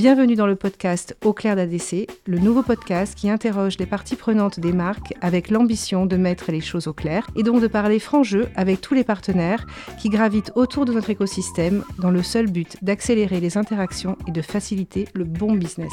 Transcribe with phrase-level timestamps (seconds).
[0.00, 4.58] Bienvenue dans le podcast Au clair d'ADC, le nouveau podcast qui interroge les parties prenantes
[4.58, 8.22] des marques avec l'ambition de mettre les choses au clair et donc de parler franc
[8.22, 9.66] jeu avec tous les partenaires
[9.98, 14.40] qui gravitent autour de notre écosystème dans le seul but d'accélérer les interactions et de
[14.40, 15.92] faciliter le bon business.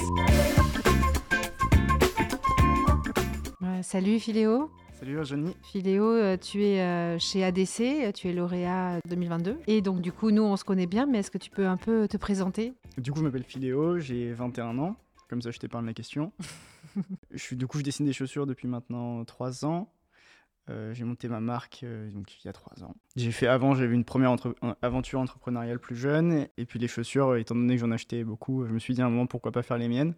[3.81, 4.69] salut Philéo
[4.99, 5.55] Salut Virginie.
[5.61, 9.59] Philéo, euh, tu es euh, chez ADC, tu es lauréat 2022.
[9.67, 11.77] Et donc du coup, nous, on se connaît bien, mais est-ce que tu peux un
[11.77, 12.73] peu te présenter?
[12.97, 14.95] Du coup, je m'appelle Philéo, j'ai 21 ans.
[15.29, 16.31] Comme ça, je t'épargne la question.
[17.31, 19.93] je suis, du coup, je dessine des chaussures depuis maintenant 3 ans.
[20.71, 22.95] Euh, j'ai monté ma marque donc, il y a 3 ans.
[23.15, 24.35] J'ai fait avant, j'avais une première
[24.81, 26.47] aventure entrepreneuriale plus jeune.
[26.57, 29.05] Et puis les chaussures, étant donné que j'en achetais beaucoup, je me suis dit à
[29.05, 30.15] un moment pourquoi pas faire les miennes?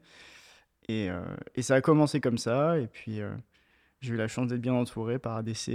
[0.87, 1.09] Et,
[1.53, 2.79] et ça a commencé comme ça.
[2.79, 3.19] Et puis
[4.01, 5.69] j'ai eu la chance d'être bien entouré par ADC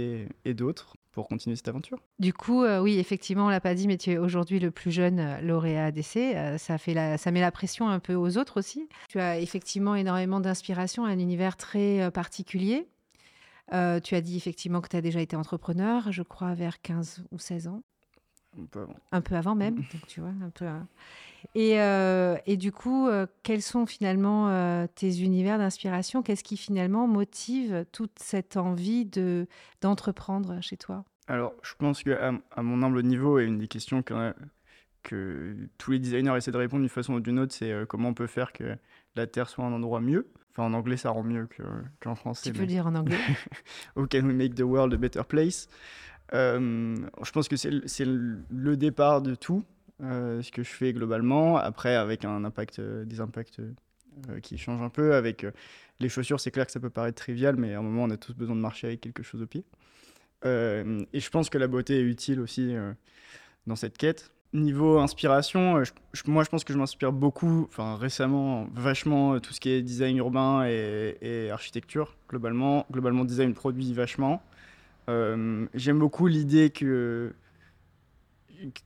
[0.45, 1.99] et d'autres pour continuer cette aventure.
[2.19, 4.91] Du coup, euh, oui, effectivement, on l'a pas dit, mais tu es aujourd'hui le plus
[4.91, 6.17] jeune euh, lauréat ADC.
[6.17, 8.89] Euh, ça, fait ça met la pression un peu aux autres aussi.
[9.09, 12.87] Tu as effectivement énormément d'inspiration, un univers très particulier.
[13.71, 17.39] tu as dit effectivement que tu as déjà été entrepreneur, je crois, vers 15 ou
[17.39, 17.81] 16 ans.
[18.57, 18.95] Un peu avant.
[19.11, 20.65] Un peu avant même, donc tu vois, un peu.
[21.53, 26.23] Et, euh, et, du coup, euh, quels sont finalement euh, tes univers d'inspiration?
[26.23, 29.47] Qu'est-ce qui finalement motive toute cette envie de
[29.81, 31.03] d'entreprendre chez toi?
[31.27, 34.33] Alors, je pense qu'à à mon humble niveau, et une des questions que,
[35.03, 38.13] que tous les designers essaient de répondre d'une façon ou d'une autre, c'est comment on
[38.13, 38.77] peut faire que
[39.15, 40.27] la Terre soit un endroit mieux?
[40.51, 41.49] Enfin, en anglais, ça rend mieux
[42.01, 42.51] qu'en français.
[42.51, 43.17] Tu peux dire en anglais
[43.97, 45.67] How can we make the world a better place?
[46.33, 49.63] Je pense que c'est le départ de tout.
[50.03, 51.57] Euh, ce que je fais globalement.
[51.57, 55.15] Après, avec euh, des impacts euh, qui changent un peu.
[55.15, 55.45] Avec
[55.99, 58.17] les chaussures, c'est clair que ça peut paraître trivial, mais à un moment, on a
[58.17, 59.63] tous besoin de marcher avec quelque chose au pied.
[60.43, 62.75] et je pense que la beauté est utile aussi
[63.67, 64.31] dans cette quête.
[64.53, 65.81] Niveau inspiration,
[66.27, 70.15] moi je pense que je m'inspire beaucoup, enfin récemment, vachement tout ce qui est design
[70.17, 72.85] urbain et, et architecture, globalement.
[72.91, 74.41] Globalement, design produit vachement.
[75.07, 77.33] J'aime beaucoup l'idée que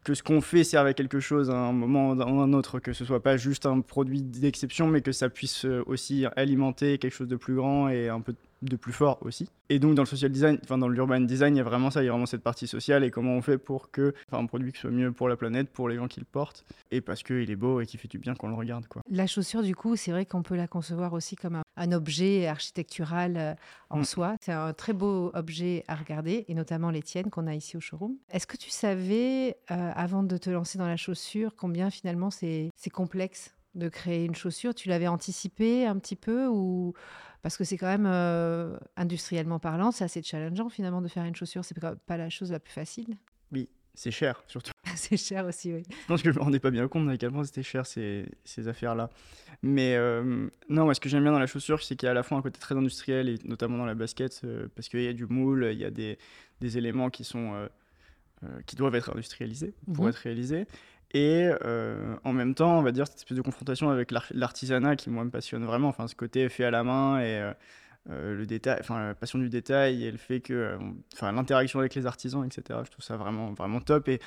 [0.04, 2.80] que ce qu'on fait serve à quelque chose à un moment ou à un autre,
[2.80, 6.98] que ce soit pas juste un produit d'exception, mais que ça puisse euh, aussi alimenter
[6.98, 9.50] quelque chose de plus grand et un peu de plus fort aussi.
[9.70, 12.02] Et donc dans le social design, enfin dans l'urban design, il y a vraiment ça,
[12.04, 14.48] il y a vraiment cette partie sociale et comment on fait pour que enfin, un
[14.48, 17.50] produit soit mieux pour la planète, pour les gens qui le portent, et parce qu'il
[17.50, 18.88] est beau et qu'il fait du bien quand on le regarde.
[18.88, 19.02] Quoi.
[19.10, 23.38] La chaussure, du coup, c'est vrai qu'on peut la concevoir aussi comme un, objet architectural
[23.38, 23.56] euh,
[23.90, 24.04] en mm.
[24.04, 24.36] soi.
[24.42, 27.80] C'est un très beau objet à regarder, et notamment les tiennes qu'on a ici au
[27.80, 28.16] showroom.
[28.30, 32.72] Est-ce que tu savais, euh, avant de te lancer dans la chaussure, combien finalement c'est
[32.92, 34.74] complexe de créer une chaussure?
[34.74, 36.94] Tu l'avais anticipé un petit peu ou
[37.42, 41.36] parce que c'est quand même, euh, industriellement parlant, c'est assez challengeant finalement de faire une
[41.36, 41.64] chaussure.
[41.64, 43.16] C'est pas la chose la plus facile.
[43.52, 43.70] Oui,
[44.00, 44.72] c'est cher surtout.
[44.96, 45.84] c'est cher aussi, oui.
[45.90, 48.26] Je pense que je me rendais pas bien compte à quel point c'était cher ces,
[48.46, 49.10] ces affaires-là.
[49.62, 52.12] Mais euh, non, moi, ce que j'aime bien dans la chaussure, c'est qu'il y a
[52.12, 55.02] à la fois un côté très industriel, et notamment dans la basket, euh, parce qu'il
[55.02, 56.18] y a du moule, il y a des,
[56.62, 57.68] des éléments qui, sont,
[58.66, 60.12] qui doivent être industrialisés pour mhm.
[60.12, 60.66] être réalisés.
[61.12, 65.10] Et euh, en même temps, on va dire cette espèce de confrontation avec l'artisanat qui,
[65.10, 65.90] moi, me passionne vraiment.
[65.90, 67.52] Enfin, ce côté fait à la main et
[68.10, 70.78] euh, euh, le détail, enfin, la passion du détail et le fait que,
[71.14, 72.80] enfin, l'interaction avec les artisans, etc.
[72.86, 74.08] Je trouve ça vraiment, vraiment top.
[74.08, 74.20] Et,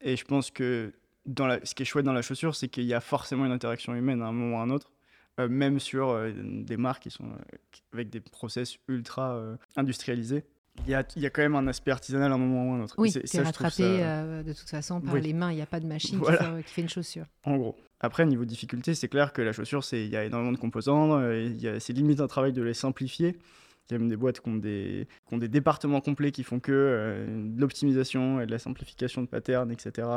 [0.00, 0.92] et je pense que
[1.26, 3.52] dans la, ce qui est chouette dans la chaussure, c'est qu'il y a forcément une
[3.52, 4.92] interaction humaine à un moment ou à un autre.
[5.38, 7.30] même sur des marques qui sont
[7.92, 9.38] avec des process ultra
[9.76, 10.44] industrialisés
[10.84, 12.74] il y, a, il y, a, quand même un aspect artisanal à un moment ou
[12.74, 12.94] à un autre.
[12.98, 15.50] Oui, c'est rattrapé euh, de toute façon par les mains.
[15.50, 17.26] Il n'y a pas de machine qui, fait, une chaussure.
[17.44, 17.76] En gros.
[18.00, 21.18] Après, niveau difficulté, c'est clair que la chaussure, il y a énormément de composants.
[21.18, 23.38] Euh, c'est limite un travail de les simplifier.
[23.90, 26.42] Il y a même des boîtes qui ont des, qui ont des départements complets qui
[26.42, 30.08] font que euh, de l'optimisation et de la simplification de patterns, etc.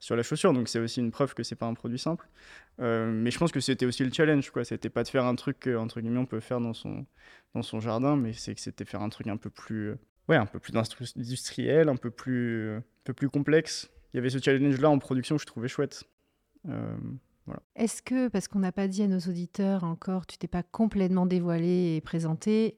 [0.00, 0.52] sur la chaussure.
[0.52, 2.28] Donc c'est aussi une preuve que c'est pas un produit simple.
[2.78, 4.50] mais je pense que c'était aussi le challenge.
[4.50, 4.64] quoi.
[4.64, 7.06] C'était pas de faire un truc entre guillemets on peut faire dans son,
[7.54, 10.36] dans son jardin, mais c'est que c'était faire un truc un peu plus, euh, ouais,
[10.36, 10.74] un peu plus
[11.16, 13.90] industriel, un peu plus, euh, un peu plus complexe.
[14.12, 16.04] Il y avait ce challenge-là en production que je trouvais chouette.
[17.42, 17.62] Euh, voilà.
[17.76, 21.26] Est-ce que, parce qu'on n'a pas dit à nos auditeurs encore, tu t'es pas complètement
[21.26, 22.76] dévoilé et présenté,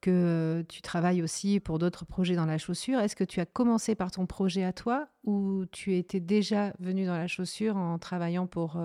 [0.00, 3.94] que tu travailles aussi pour d'autres projets dans la chaussure, est-ce que tu as commencé
[3.94, 8.46] par ton projet à toi ou tu étais déjà venu dans la chaussure en travaillant
[8.46, 8.78] pour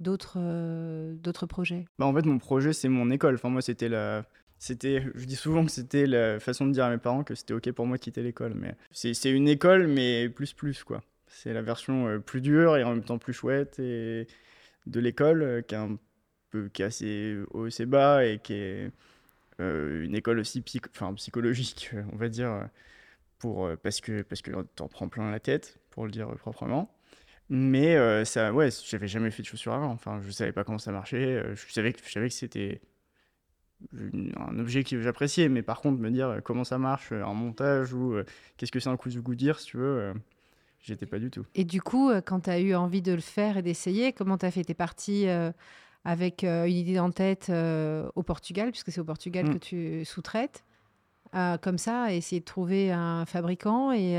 [0.00, 1.86] d'autres euh, d'autres projets?
[1.98, 3.34] Bah, En fait, mon projet, c'est mon école.
[3.34, 4.24] Enfin, moi, c'était la.
[4.58, 7.52] C'était, je dis souvent que c'était la façon de dire à mes parents que c'était
[7.52, 11.02] ok pour moi de quitter l'école, mais c'est une école mais plus plus quoi.
[11.36, 14.26] C'est la version euh, plus dure et en même temps plus chouette et
[14.86, 15.98] de l'école euh, qui est un
[16.50, 18.90] peu qui est assez haut et bas et qui est
[19.58, 22.68] une école aussi psychologique on va dire
[23.38, 26.94] pour parce que parce que t'en prends plein la tête pour le dire proprement
[27.50, 29.90] Mais ça, ouais, j'avais jamais fait de chaussures avant.
[29.90, 31.42] Enfin, je savais pas comment ça marchait.
[31.54, 32.80] Je savais que, je que c'était
[33.92, 38.16] un objet que j'appréciais, mais par contre, me dire comment ça marche, un montage ou
[38.56, 40.14] qu'est-ce que c'est un coup de goudire, si tu veux,
[40.84, 41.44] j'étais pas du tout.
[41.54, 44.46] Et du coup, quand tu as eu envie de le faire et d'essayer, comment tu
[44.46, 44.62] as fait?
[44.62, 45.26] T'es parti
[46.04, 47.50] avec une idée en tête
[48.14, 49.60] au Portugal, puisque c'est au Portugal que mm.
[49.60, 50.64] tu sous-traites,
[51.32, 54.18] comme ça, essayer de trouver un fabricant et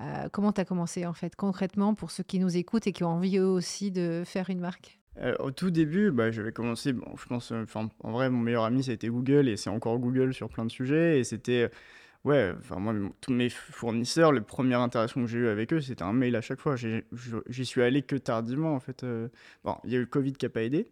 [0.00, 3.04] euh, comment tu as commencé en fait concrètement pour ceux qui nous écoutent et qui
[3.04, 4.98] ont envie eux aussi de faire une marque?
[5.18, 7.64] Euh, au tout début, bah, j'avais commencé, bon, je pense, euh,
[8.00, 11.18] en vrai, mon meilleur ami, c'était Google, et c'est encore Google sur plein de sujets,
[11.18, 11.70] et c'était,
[12.26, 16.02] ouais, enfin, moi, tous mes fournisseurs, les premières interactions que j'ai eues avec eux, c'était
[16.02, 16.76] un mail à chaque fois.
[16.76, 19.04] J'y suis allé que tardivement, en fait.
[19.64, 20.90] Bon, il y a eu le Covid qui n'a pas aidé,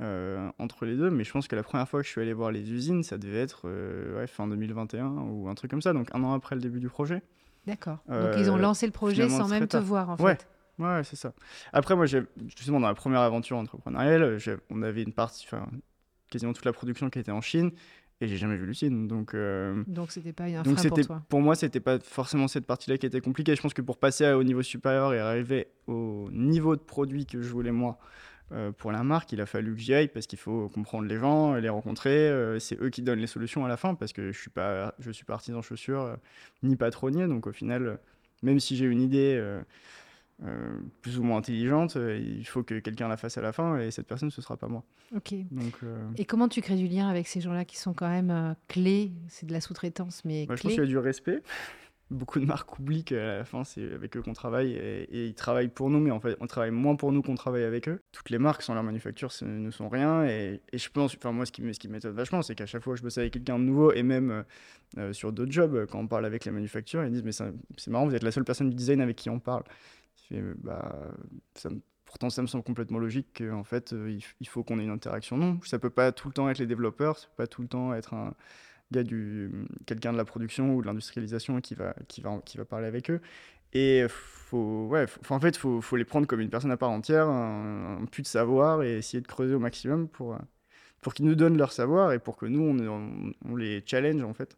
[0.00, 2.50] entre les deux, mais je pense que la première fois que je suis allé voir
[2.50, 3.68] les usines, ça devait être
[4.16, 6.88] ouais, fin 2021 ou un truc comme ça, donc un an après le début du
[6.88, 7.22] projet.
[7.68, 7.98] D'accord.
[8.08, 10.48] Donc ils ont euh, lancé le projet sans même te voir en fait.
[10.78, 11.32] Ouais, c'est ça.
[11.72, 14.38] Après, moi, justement, dans la première aventure entrepreneuriale,
[14.70, 15.66] on avait une partie, enfin,
[16.30, 17.72] quasiment toute la production qui était en Chine,
[18.20, 19.06] et j'ai jamais vu l'usine.
[19.06, 19.82] Donc, euh...
[19.86, 21.22] donc c'était pas un donc pour toi.
[21.28, 23.54] Pour moi, c'était pas forcément cette partie-là qui était compliquée.
[23.54, 27.40] Je pense que pour passer au niveau supérieur et arriver au niveau de produit que
[27.40, 27.98] je voulais moi,
[28.50, 31.18] euh, pour la marque, il a fallu que j'y aille parce qu'il faut comprendre les
[31.18, 32.28] gens, les rencontrer.
[32.28, 34.94] Euh, c'est eux qui donnent les solutions à la fin parce que je suis pas,
[34.98, 36.16] je suis pas artisan chaussures euh,
[36.62, 37.26] ni patronnier.
[37.26, 37.98] Donc au final,
[38.42, 39.40] même si j'ai une idée
[41.02, 44.06] plus ou moins intelligente, il faut que quelqu'un la fasse à la fin et cette
[44.06, 44.84] personne ce sera pas moi.
[45.14, 45.34] Ok.
[45.50, 45.80] Donc,
[46.16, 49.12] Et comment tu crées du lien avec ces gens-là qui sont quand même clés?
[49.28, 51.42] C'est de la sous-traitance, mais bah, Je pense qu'il y a du respect
[52.10, 55.68] beaucoup de marques oublient qu'à la fin, c'est avec eux qu'on travaille et, ils travaillent
[55.68, 58.00] pour nous, mais en fait, on travaille moins pour nous qu'on travaille avec eux.
[58.12, 61.52] Toutes les marques sans leur manufacture ne sont rien et, je pense, enfin, moi, ce
[61.52, 63.64] qui, ce qui m'étonne vachement, c'est qu'à chaque fois que je bosse avec quelqu'un de
[63.64, 64.42] nouveau et même euh,
[64.98, 68.06] euh, sur d'autres jobs, quand on parle avec les manufactures, ils disent, mais c'est marrant,
[68.06, 69.64] vous êtes la seule personne du design avec qui on parle.
[70.62, 71.10] Bah,
[72.08, 75.36] pourtant, ça me semble complètement logique qu'en fait, euh, il, faut qu'on ait une interaction.
[75.36, 77.68] Non, ça peut pas tout le temps être les développeurs, ça peut pas tout le
[77.68, 78.34] temps être un
[78.96, 79.50] a du,
[79.86, 83.10] quelqu'un de la production ou de l'industrialisation qui va, qui, va, qui va parler avec
[83.10, 83.20] eux.
[83.74, 87.28] Et faut, ouais, faut, en fait, faut, les prendre comme une personne à part entière,
[87.28, 90.38] un, puits de savoir et essayer de creuser au maximum pour,
[91.02, 92.62] pour qu'ils nous donnent leur savoir et pour que nous,
[93.44, 94.56] on, les challenge en fait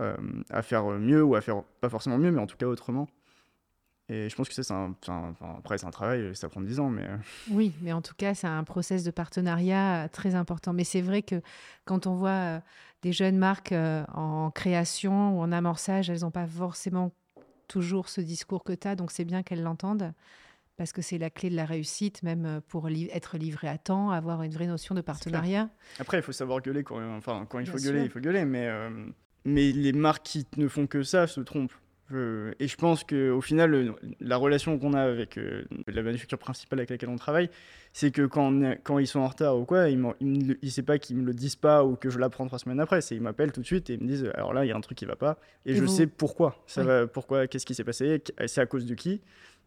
[0.00, 0.16] euh,
[0.50, 3.08] à faire mieux ou à faire pas forcément mieux, mais en tout cas autrement.
[4.08, 4.94] Et je pense que ça, c'est un,
[5.58, 6.90] après, c'est un travail, ça prend 10 ans.
[6.90, 7.02] Mais...
[7.02, 7.16] Euh.
[7.50, 10.72] Oui, mais en tout cas, c'est un process de partenariat euh, très important.
[10.72, 11.40] Mais c'est vrai que
[11.86, 12.60] quand on voit euh,
[13.02, 17.12] des jeunes marques en création ou en amorçage, elles n'ont pas forcément
[17.66, 20.12] toujours ce discours que tu as, donc c'est bien qu'elles l'entendent.
[20.76, 24.42] Parce que c'est la clé de la réussite, même pour être livré à temps, avoir
[24.42, 25.70] une vraie notion de partenariat.
[25.98, 28.44] Après, il faut savoir gueuler quand, enfin, quand il faut gueuler, il faut gueuler.
[28.44, 28.70] Mais,
[29.46, 31.72] mais les marques qui ne font que ça se trompent
[32.12, 36.90] et je pense qu'au final, la relation qu'on a avec euh, la manufacture principale avec
[36.90, 37.50] laquelle on travaille,
[37.92, 41.16] c'est que quand, quand ils sont en retard ou quoi, ils ne savent pas qu'ils
[41.16, 43.00] me le disent pas ou que je l'apprends trois semaines après.
[43.00, 44.76] C'est ils m'appellent tout de suite et ils me disent alors là, il y a
[44.76, 45.38] un truc qui va pas.
[45.64, 46.62] Et, je sais pourquoi.
[46.66, 49.20] Ça va, pourquoi, qu'est-ce qui s'est passé, c'est à cause de qui.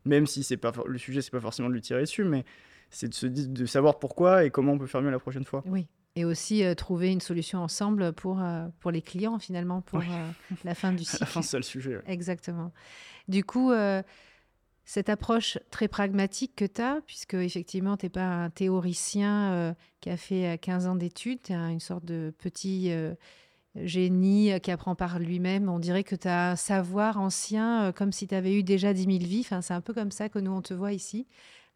[0.06, 2.46] Même si c'est pas le sujet, c'est pas forcément de lui tirer dessus, mais
[2.90, 5.62] c'est de, se, de savoir pourquoi et comment on peut faire mieux la prochaine fois.
[5.68, 10.00] Oui, et aussi euh, trouver une solution ensemble pour, euh, pour les clients finalement, pour
[10.00, 10.30] euh,
[10.64, 11.18] la fin du cycle.
[11.22, 12.00] la fin, c'est le sujet.
[12.08, 12.72] Exactement.
[13.28, 13.72] Du coup,
[14.86, 20.10] cette approche très pragmatique que tu as, puisque effectivement, tu n'es pas un théoricien qui
[20.10, 22.92] a fait 15 ans d'études, tu es une sorte de petit
[23.76, 25.70] génie qui apprend par lui-même.
[25.70, 29.04] On dirait que tu as un savoir ancien, comme si tu avais eu déjà 10
[29.04, 29.42] 000 vies.
[29.42, 31.28] Enfin, c'est un peu comme ça que nous, on te voit ici.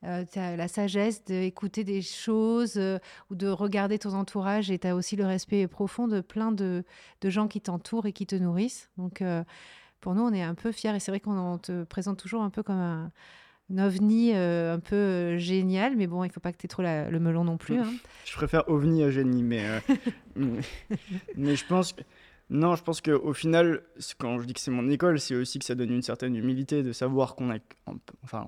[0.05, 4.77] Euh, tu as la sagesse d'écouter des choses euh, ou de regarder ton entourage et
[4.77, 6.83] tu as aussi le respect profond de plein de,
[7.21, 8.89] de gens qui t'entourent et qui te nourrissent.
[8.97, 9.43] Donc, euh,
[10.01, 12.49] pour nous, on est un peu fiers et c'est vrai qu'on te présente toujours un
[12.49, 13.11] peu comme un,
[13.77, 17.45] ovni un peu génial, mais bon, il faut pas que tu aies trop le melon
[17.45, 17.79] non plus.
[17.79, 17.93] Hein.
[18.25, 19.65] Je préfère ovni à génie, mais,
[20.35, 22.01] mais, je pense que.
[22.49, 23.81] Non, je pense qu'au final,
[24.19, 26.83] quand je dis que c'est mon école, c'est aussi que ça donne une certaine humilité
[26.83, 27.57] de savoir qu'on a.
[28.23, 28.47] Enfin,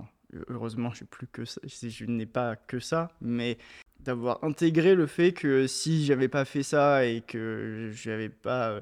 [0.50, 3.58] heureusement, je, plus que je n'ai pas que ça, mais
[4.00, 8.82] d'avoir intégré le fait que si j'avais pas fait ça et que je n'avais pas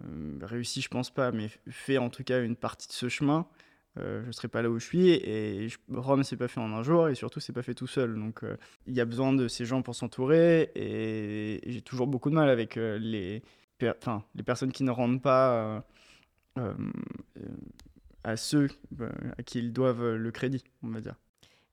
[0.00, 3.46] euh, réussi, je pense pas, mais fait en tout cas une partie de ce chemin,
[3.98, 5.10] euh, je serais pas là où je suis.
[5.10, 7.86] Et je, Rome, c'est pas fait en un jour et surtout, c'est pas fait tout
[7.86, 8.14] seul.
[8.14, 12.30] Donc, euh, il y a besoin de ces gens pour s'entourer et, j'ai toujours beaucoup
[12.30, 13.42] de mal avec les,
[13.80, 15.84] les personnes qui ne rendent pas
[18.24, 18.68] à ceux euh,
[19.36, 21.16] à qui ils doivent le crédit, on va dire.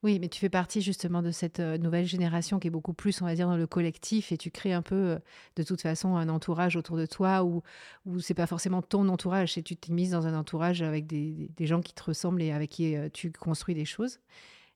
[0.02, 3.22] Oui, mais tu fais partie justement de cette euh, nouvelle génération qui est beaucoup plus,
[3.22, 5.18] on va dire, dans le collectif et tu crées un peu, euh,
[5.54, 7.62] de toute façon, un entourage autour de toi où,
[8.04, 11.50] où c'est pas forcément ton entourage, c'est tu t'es mise dans un entourage avec des,
[11.60, 14.18] gens qui te ressemblent et avec qui euh, tu construis des choses.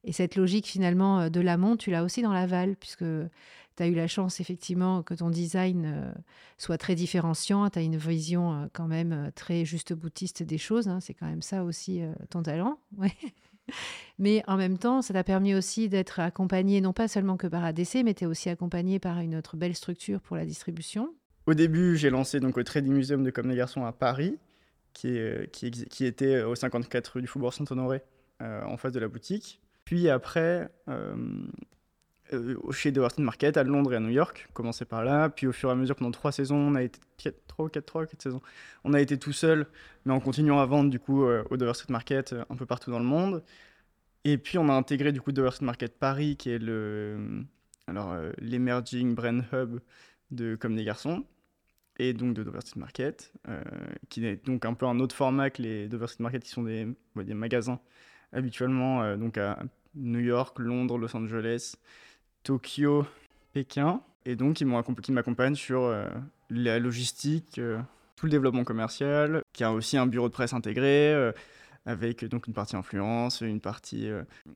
[0.07, 3.05] Et cette logique finalement de l'amont, tu l'as aussi dans l'aval, puisque
[3.77, 6.15] tu as eu la chance effectivement que ton design
[6.57, 11.01] soit très différenciant, tu as une vision quand même très juste boutiste des choses, hein.
[11.01, 12.79] c'est quand même ça aussi ton talent.
[14.19, 17.65] Mais en même temps, ça t'a permis aussi d'être accompagné, non pas seulement que par
[17.65, 21.15] ADC, mais tu es aussi accompagné par une autre belle structure pour la distribution.
[21.47, 24.39] Au début, j'ai lancé donc au Trading Museum de Comme les Garçons à Paris,
[24.93, 25.19] qui,
[26.01, 28.03] était au 54 rue du Faubourg Saint-Honoré,
[28.43, 29.61] euh, en face de la boutique.
[29.87, 31.15] Puis après, euh,
[32.33, 35.31] euh, chez Doverton Market à Londres et à New York, commencé par là.
[35.31, 36.99] Puis au fur et à mesure, pendant trois saisons, on a été
[37.47, 38.43] 3 4, 3, 4 saisons,
[38.85, 39.67] on a été tout seul,
[40.05, 42.91] mais en continuant à vendre du coup euh, au Dover Street Market un peu partout
[42.91, 43.45] dans le monde.
[44.25, 47.45] Et puis on a intégré du coup Dover Street Market Paris, qui est le
[47.87, 49.79] alors l'emerging brand hub
[50.33, 51.25] de Comme des garçons
[52.01, 53.33] et donc de Dover Street Market,
[54.09, 56.65] qui est donc un peu un autre format que les Dover Street Market qui sont
[56.65, 57.81] des, des magasins
[58.33, 59.59] habituellement donc à
[59.97, 61.77] New York, Londres, Los Angeles,
[62.43, 63.07] Tokyo,
[63.53, 64.01] Pékin.
[64.25, 66.09] Et donc, ils m'accompagnent sur euh,
[66.51, 67.79] la logistique, euh,
[68.17, 71.33] tout le développement commercial, qui a aussi un bureau de presse intégré, euh,
[71.87, 74.11] avec donc une partie influence, une partie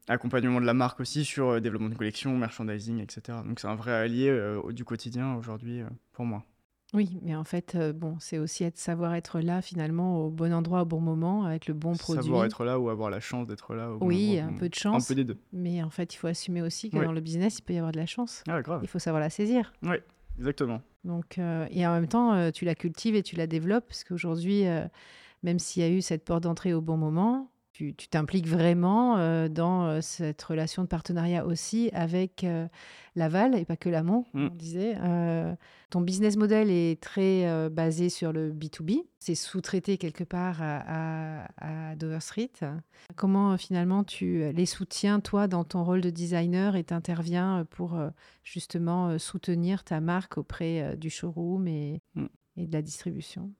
[0.09, 3.39] accompagnement de la marque aussi sur développement de collection, merchandising, etc.
[3.47, 4.37] Donc, c'est un vrai allié
[4.71, 6.45] du quotidien aujourd'hui pour moi.
[6.93, 10.53] Oui, mais en fait, euh, bon, c'est aussi être, savoir être là finalement au bon
[10.53, 12.25] endroit au bon moment avec le bon produit.
[12.25, 13.93] Savoir être là ou avoir la chance d'être là.
[13.93, 15.05] Au bon oui, un peu de chance.
[15.05, 15.39] Un peu des deux.
[15.53, 17.93] Mais en fait, il faut assumer aussi que dans le business, il peut y avoir
[17.93, 18.43] de la chance.
[18.49, 18.81] Ah, grave.
[18.83, 19.73] Il faut savoir la saisir.
[19.83, 19.97] Oui,
[20.39, 20.81] exactement.
[21.05, 24.05] Donc, euh, et en même temps, euh, tu la cultives et tu la développes parce
[24.05, 24.65] qu'aujourd'hui,
[25.43, 27.50] même s'il y a eu cette porte d'entrée au bon moment,
[27.81, 32.67] tu t'impliques vraiment euh, dans euh, cette relation de partenariat aussi avec euh,
[33.17, 34.47] l'aval et pas que l'amont, mm.
[34.47, 34.97] on disait.
[35.91, 39.05] ton business model est très basé sur le B2B.
[39.19, 42.53] C'est sous-traité quelque part à, à, Dover Street.
[43.17, 47.99] Comment finalement tu les soutiens, toi, dans ton rôle de designer et t'interviens pour
[48.45, 52.27] justement soutenir ta marque auprès du showroom et, mm.
[52.57, 53.51] et, de la distribution?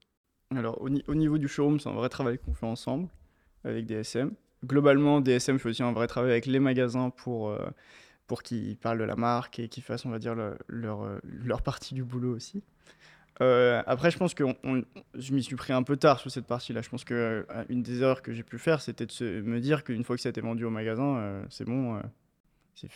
[0.55, 3.09] Alors, au, au niveau du showroom, c'est un vrai travail qu'on fait ensemble
[3.65, 4.33] avec DSM.
[4.65, 7.71] Globalement, DSM fait aussi un vrai travail avec les magasins pour, euh,
[8.27, 10.35] pour qu'ils parlent de la marque et qu'ils fassent, on va dire,
[10.69, 12.63] leur, euh, leur partie du boulot aussi.
[13.41, 14.45] Euh, après, je pense que
[15.15, 16.83] je m'y suis pris un peu tard sur cette partie-là.
[16.83, 19.83] Je pense qu'une une des erreurs que j'ai pu faire, c'était de se, me dire
[19.83, 21.99] qu'une fois que ça a été vendu au magasin, c'est bon,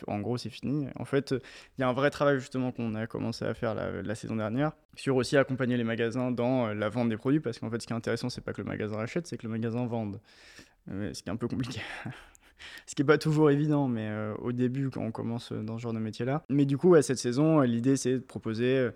[0.06, 0.86] en gros, c'est fini.
[0.96, 4.14] En fait, il y a un vrai travail justement qu'on a commencé à faire la,
[4.14, 7.70] saison dernière sur aussi accompagner les magasins dans euh, la vente des produits parce qu'en
[7.70, 9.86] fait, ce qui est intéressant, c'est pas que le magasin achète, c'est que le magasin
[9.86, 10.20] vende.
[10.90, 11.80] Euh, ce qui est un peu compliqué.
[12.86, 15.82] ce qui n'est pas toujours évident, mais euh, au début, quand on commence dans ce
[15.82, 16.44] genre de métier-là.
[16.48, 18.90] Mais du coup, à cette saison, l'idée, c'est de proposer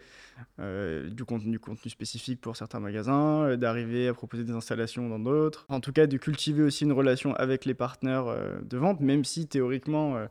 [0.58, 5.64] du, contenu, du contenu spécifique pour certains magasins, d'arriver à proposer des installations dans d'autres.
[5.68, 8.26] En tout cas, de cultiver aussi une relation avec les partenaires
[8.62, 10.28] de vente, même si théoriquement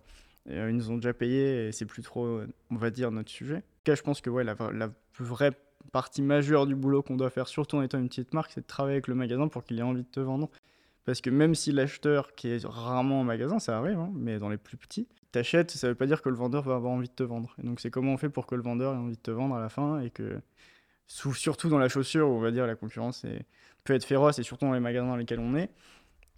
[0.50, 3.58] ils nous ont déjà payé et c'est plus trop, on va dire, notre sujet.
[3.58, 4.90] En tout cas, je pense que ouais, la, la
[5.20, 5.52] vraie
[5.92, 8.68] partie majeure du boulot qu'on doit faire, surtout en étant une petite marque, c'est de
[8.68, 10.50] travailler avec le magasin pour qu'il ait envie de te vendre.
[11.06, 14.50] Parce que même si l'acheteur, qui est rarement en magasin, ça arrive, hein, mais dans
[14.50, 17.14] les plus petits, t'achètes, ça veut pas dire que le vendeur va avoir envie de
[17.14, 17.56] te vendre.
[17.62, 19.56] Et donc c'est comment on fait pour que le vendeur ait envie de te vendre
[19.56, 20.42] à la fin et que,
[21.08, 23.46] surtout dans la chaussure, où on va dire la concurrence est,
[23.86, 25.70] peut être féroce et surtout dans les magasins dans lesquels on est,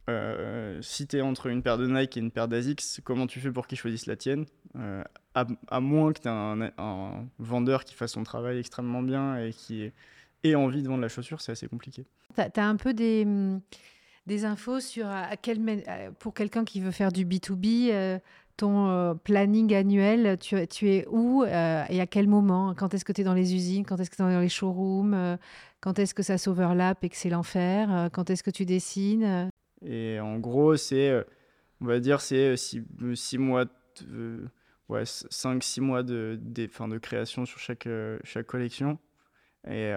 [0.10, 3.40] euh, si tu es entre une paire de Nike et une paire d'Asics, comment tu
[3.40, 4.46] fais pour qu'ils choisissent la tienne
[4.78, 9.52] euh, à, moins que tu aies un, vendeur qui fasse son travail extrêmement bien et
[9.54, 9.92] qui
[10.44, 12.06] ait, envie de vendre la chaussure, c'est assez compliqué.
[12.36, 13.62] Tu as, un peu des, mm,
[14.44, 15.08] infos sur
[16.20, 18.20] pour quelqu'un qui veut faire du B2B, euh,
[18.58, 22.74] ton planning annuel, tu, tu es où et à quel moment?
[22.76, 23.86] Quand est-ce que tu es dans les usines?
[23.86, 25.38] Quand est-ce que tu es dans les showrooms?
[25.80, 28.10] Quand est-ce que ça s'overlap et que c'est l'enfer?
[28.12, 29.50] Quand est-ce que tu dessines?
[29.86, 31.24] Et en gros, c'est, euh,
[31.82, 33.66] on va dire, c'est 6 euh, mois,
[34.90, 39.00] ouais, 5-6 mois de, de, de création sur chaque, euh, chaque collection,
[39.68, 39.94] et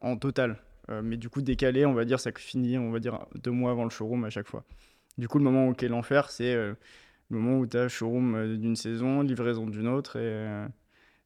[0.00, 0.62] en total.
[1.02, 3.84] mais du coup, décalé, on va dire, ça finit, on va dire, deux mois avant
[3.84, 4.64] le showroom à chaque fois.
[5.18, 6.76] Du coup, le moment où est l'enfer, c'est le
[7.28, 10.66] moment où tu as showroom d'une saison, livraison d'une autre, et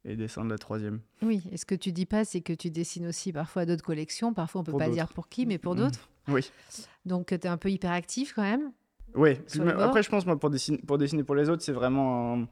[0.05, 1.01] et dessin de la troisième.
[1.23, 4.35] Oui, et ce que tu dis pas, c'est que tu dessines aussi parfois d'autres collections.
[4.35, 5.79] Parfois, on peut pas dire pour qui, mais pour mmh.
[5.79, 6.11] d'autres.
[6.29, 6.51] Oui.
[7.05, 8.73] Donc, tu es un peu hyperactif quand même
[9.15, 9.39] Oui.
[9.79, 12.47] Après, je pense, moi, pour dessiner pour, dessiner pour les autres, c'est vraiment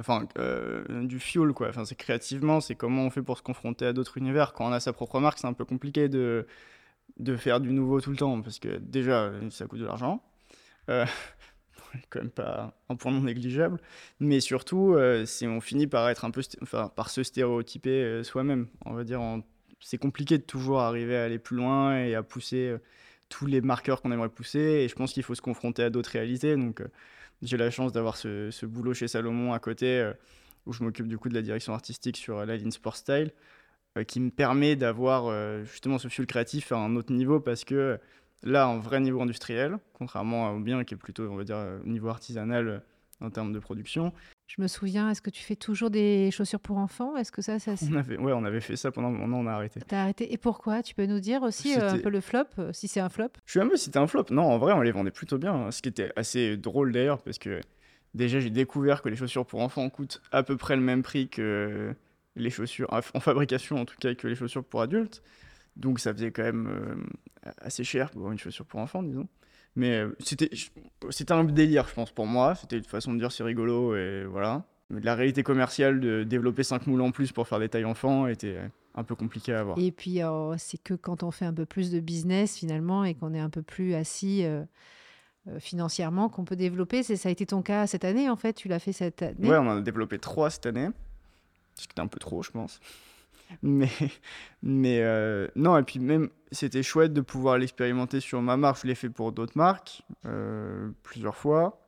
[0.00, 1.68] enfin, euh, du fuel, quoi.
[1.68, 4.52] Enfin, c'est créativement, c'est comment on fait pour se confronter à d'autres univers.
[4.52, 6.46] Quand on a sa propre marque, c'est un peu compliqué de,
[7.18, 10.22] de faire du nouveau tout le temps, parce que déjà, ça coûte de l'argent.
[10.88, 11.04] Euh,
[12.10, 13.80] quand même pas un point non négligeable.
[14.20, 18.68] Mais surtout, euh, on finit par être un peu, enfin, par se stéréotyper euh, soi-même.
[18.84, 19.20] On va dire,
[19.80, 22.78] c'est compliqué de toujours arriver à aller plus loin et à pousser euh,
[23.28, 24.58] tous les marqueurs qu'on aimerait pousser.
[24.58, 26.56] Et je pense qu'il faut se confronter à d'autres réalités.
[26.56, 26.82] Donc,
[27.42, 30.12] j'ai la chance d'avoir ce, boulot chez Salomon à côté,
[30.66, 33.32] où je m'occupe du coup de la direction artistique sur la ligne Sport Style,
[34.06, 38.00] qui me permet d'avoir justement ce fuel créatif à un autre niveau parce que
[38.42, 41.88] là un vrai niveau industriel, contrairement au bien qui est plutôt, on va dire, au
[41.88, 42.78] niveau artisanal euh,
[43.20, 44.12] en termes de production.
[44.48, 47.18] Je me souviens, est-ce que tu fais toujours des chaussures pour enfants?
[47.18, 49.46] Est-ce que ça, ça on avait, ouais, on avait fait ça pendant un moment, on
[49.46, 49.78] a arrêté.
[49.86, 50.82] T'as arrêté Et pourquoi?
[50.82, 53.28] Tu peux nous dire aussi euh, un peu le flop, euh, si c'est un flop?
[53.44, 54.24] Je suis un peu si c'était un flop.
[54.30, 55.52] Non, en vrai, on les vendait plutôt bien.
[55.52, 55.70] Hein.
[55.70, 57.60] Ce qui était assez drôle d'ailleurs, parce que
[58.14, 61.28] déjà, j'ai découvert que les chaussures pour enfants coûtent à peu près le même prix
[61.28, 61.94] que
[62.34, 65.22] les chaussures, en fabrication en tout cas, que les chaussures pour adultes.
[65.76, 69.28] Donc ça faisait quand même euh, assez cher pour une chaussure pour enfant, disons.
[69.78, 70.50] Mais euh, c'était,
[71.10, 72.56] c'était un délire, je pense, pour moi.
[72.56, 74.64] C'était une façon de dire c'est rigolo et voilà.
[74.90, 78.26] Mais la réalité commerciale de développer 5 moules en plus pour faire des tailles enfants
[78.26, 78.58] était
[78.96, 79.78] un peu compliqué à avoir.
[79.78, 83.14] Et puis, euh, c'est que quand on fait un peu plus de business finalement et
[83.14, 84.44] qu'on est un peu plus assis
[85.60, 87.02] financièrement qu'on peut développer.
[87.02, 88.52] C'est, ça a été ton cas cette année en fait?
[88.54, 89.48] Tu l'as fait cette année?
[89.48, 90.88] Ouais, on en a développé 3 cette année.
[91.76, 92.80] C'était un peu trop, je pense.
[93.62, 93.88] Mais,
[94.62, 98.82] mais euh, non, et puis même, c'était chouette de pouvoir l'expérimenter sur ma marque.
[98.82, 101.82] Je l'ai fait pour d'autres marques euh, plusieurs fois.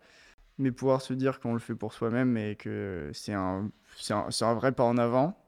[0.58, 3.70] Mais pouvoir se dire qu'on le fait pour soi-même et que c'est un,
[4.10, 5.38] un, un, vrai pas en avant.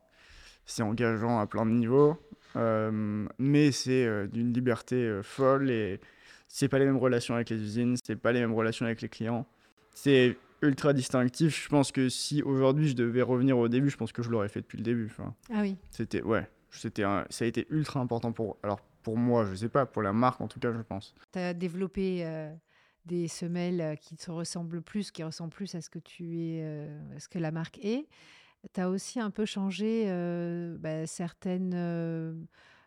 [0.65, 2.17] C'est engageant à plein de niveaux.
[2.57, 6.01] Euh, mais c'est d'une liberté folle et
[6.49, 9.09] c'est pas les mêmes relations avec les usines, c'est pas les mêmes relations avec les
[9.09, 9.47] clients.
[9.95, 11.65] C'est ultra distinctif.
[11.65, 14.49] Je pense que si aujourd'hui je devais revenir au début, je pense que je l'aurais
[14.49, 15.07] fait depuis le début.
[15.07, 15.77] Enfin, ah oui.
[15.91, 19.85] C'était ouais, c'était ça a été ultra important pour alors pour moi, je sais pas,
[19.85, 21.15] pour la marque en tout cas, je pense.
[21.33, 22.53] Tu as développé euh,
[23.05, 26.63] des semelles euh, qui te ressemblent plus, qui ressemblent plus à ce que tu es,
[26.63, 28.09] euh, ce que la marque est.
[28.73, 30.07] Tu as aussi un peu changé
[30.79, 32.47] bah, certaines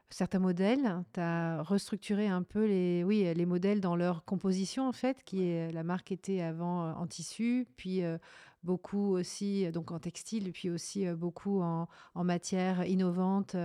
[0.10, 1.04] certains modèles.
[1.14, 5.48] Tu as restructuré un peu les, oui, les modèles dans leur composition, en fait, qui
[5.48, 8.18] est, la marque était avant euh, en tissu, puis euh,
[8.64, 13.56] beaucoup aussi donc en textile, puis aussi euh, beaucoup en, en matière innovante,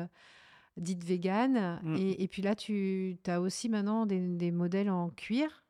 [0.76, 1.81] dite vegan.
[1.83, 1.97] Mm.
[2.19, 5.65] Et, puis là, tu as aussi maintenant des, modèles en cuir.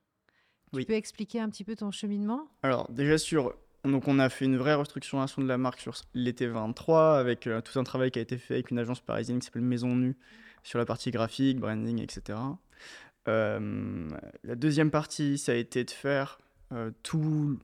[0.72, 2.48] Tu peux expliquer un petit peu ton cheminement?
[2.62, 6.46] Alors, déjà sur donc on a fait une vraie restructuration de la marque sur l'été
[6.46, 9.62] 23 avec tout un travail qui a été fait avec une agence parisienne qui s'appelle
[9.62, 10.18] Maison Nue
[10.62, 12.38] sur la partie graphique, branding, etc.
[13.28, 14.08] Euh,
[14.44, 16.38] la deuxième partie, ça a été de faire
[16.72, 17.58] euh, tout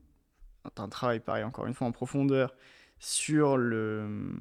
[0.77, 2.53] un travail, pareil, encore une fois en profondeur,
[2.99, 4.35] sur le,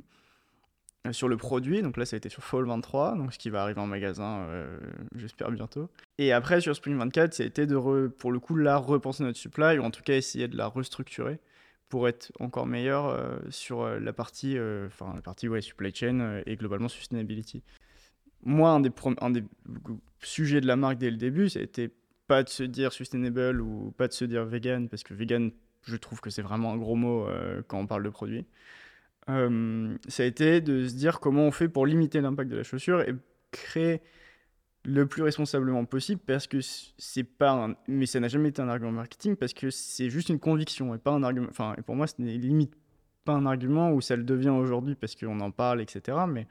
[1.12, 1.82] sur le produit.
[1.82, 4.40] Donc là, ça a été sur Fall 23, donc ce qui va arriver en magasin,
[4.48, 4.78] euh,
[5.14, 5.88] j'espère bientôt.
[6.18, 9.38] Et après, sur Spring 24, ça a été de, pour le coup, là, repenser notre
[9.38, 11.38] supply, ou en tout cas essayer de la restructurer
[11.88, 13.16] pour être encore meilleur
[13.48, 17.62] sur la partie, enfin la partie ouais, supply chain et globalement sustainability
[18.44, 18.80] moi, un
[19.30, 19.44] des,
[20.20, 21.90] sujets de la marque dès le début, c'était
[22.26, 25.50] pas de se dire sustainable ou pas de se dire vegan, parce que vegan,
[25.82, 28.46] je trouve que c'est vraiment un gros mot euh, quand on parle de produit.
[29.28, 32.62] Euh, ça a été de se dire comment on fait pour limiter l'impact de la
[32.62, 33.14] chaussure et
[33.50, 34.00] créer
[34.84, 37.74] le plus responsablement possible parce que c'est pas un...
[37.88, 40.98] mais ça n'a jamais été un argument marketing parce que c'est juste une conviction et
[40.98, 42.72] pas un argument enfin et pour moi ce n'est limite
[43.24, 46.46] pas un argument où ça le devient aujourd'hui parce qu'on en parle etc mais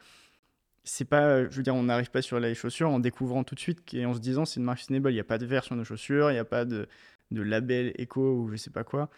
[0.86, 3.60] c'est pas, je veux dire, on n'arrive pas sur les chaussures en découvrant tout de
[3.60, 5.10] suite et en se disant c'est une marque sustainable.
[5.10, 6.88] Il n'y a pas de verre sur nos chaussures, il n'y a pas de,
[7.32, 9.10] de, label éco ou je sais pas quoi,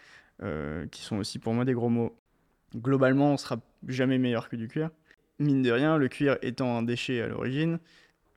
[0.42, 2.18] euh, qui sont aussi pour moi des gros mots.
[2.74, 4.90] Globalement, on sera jamais meilleur que du cuir.
[5.38, 7.78] Mine de rien, le cuir étant un déchet à l'origine,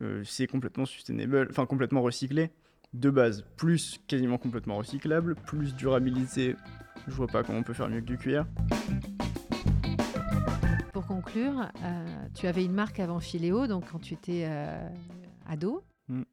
[0.02, 2.52] euh, c'est complètement sustainable, enfin complètement recyclé
[2.94, 6.56] de base, plus quasiment complètement recyclable, plus durabilité.
[7.08, 8.46] Je vois pas comment on peut faire mieux que du cuir
[11.01, 14.89] conclure, euh, tu avais une marque avant Philéo, donc quand tu étais euh,
[15.47, 15.83] ado.
[16.07, 16.23] Mm.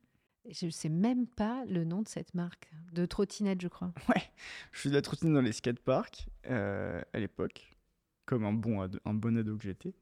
[0.50, 3.92] Je ne sais même pas le nom de cette marque, de trottinette, je crois.
[4.08, 4.22] Ouais,
[4.72, 7.76] je faisais de la trottinette dans les skateparks euh, à l'époque,
[8.24, 9.92] comme un bon, ado, un bon ado que j'étais.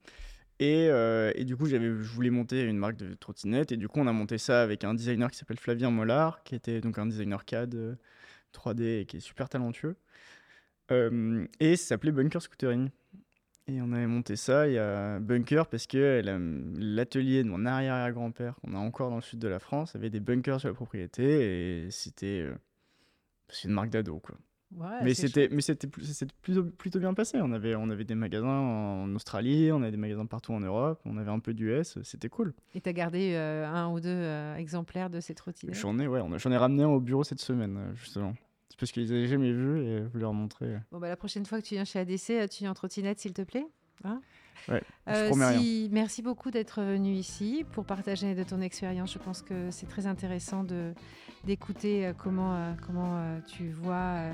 [0.59, 3.72] Et, et, du coup, j'avais, je voulais monter une marque de trottinette.
[3.72, 6.55] Et du coup, on a monté ça avec un designer qui s'appelle Flavien Mollard, qui
[6.55, 7.98] était donc un designer CAD
[8.55, 9.96] 3D et qui est super talentueux.
[10.90, 12.88] et ça s'appelait Bunker Scootering.
[13.68, 16.22] Et on avait monté ça, il y a Bunker, parce que
[16.79, 20.20] l'atelier de mon arrière-grand-père, qu'on a encore dans le sud de la France, avait des
[20.20, 22.55] bunkers sur la propriété, et c'était euh,
[23.48, 24.37] c'est une marque d'ado, quoi.
[25.02, 27.38] mais c'était mais c'était plutôt, plutôt bien passé.
[27.42, 31.00] On avait, on avait des magasins en Australie, on avait des magasins partout en Europe,
[31.05, 32.55] on avait un peu d'US, c'était cool.
[32.76, 36.07] Et tu as gardé euh, un ou deux euh, exemplaires de ces trottinettes J'en ai,
[36.07, 38.35] ouais, j'en ai ramené un au bureau cette semaine, justement.
[38.77, 40.77] C'est parce qu'ils n'avaient jamais vu et je voulais leur montrer.
[40.93, 43.33] Bon, bah, la prochaine fois que tu viens chez ADC, tu viens en trottinette, s'il
[43.33, 43.67] te plaît
[44.05, 44.21] hein
[44.69, 45.89] ouais, rien.
[45.91, 49.15] Merci beaucoup d'être venu ici pour partager de ton expérience.
[49.15, 50.65] Je pense que c'est très intéressant
[51.45, 54.29] d'écouter comment, comment tu vois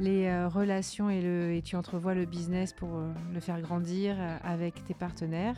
[0.00, 3.00] les relations et, le, et tu entrevois le business pour
[3.32, 5.56] le faire grandir avec tes partenaires.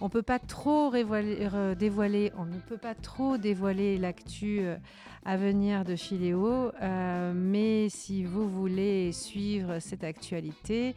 [0.00, 4.76] On peut pas trop dévoiler, on ne peut pas trop dévoiler l'actu euh,
[5.24, 10.94] à venir de Philéo, euh, mais si vous voulez suivre cette actualité,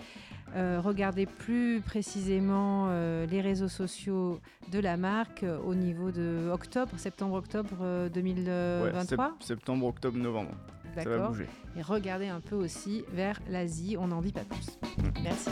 [0.56, 4.40] euh, regardez plus précisément les réseaux sociaux
[4.72, 9.38] de la marque au niveau de octobre, septembre-octobre 2023.
[9.40, 10.52] septembre, octobre, novembre.
[10.96, 11.36] D'accord.
[11.78, 13.98] Et regardez un peu aussi vers l'Asie.
[14.00, 14.80] On n'en dit pas plus.
[14.98, 15.24] Mm.
[15.24, 15.50] Merci.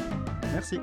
[0.54, 0.80] Merci.